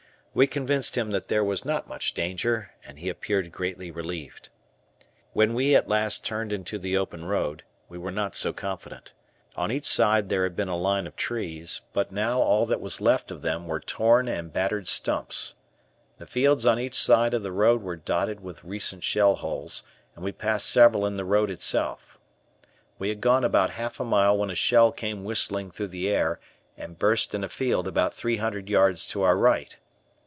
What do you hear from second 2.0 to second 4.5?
danger, and he appeared greatly relieved.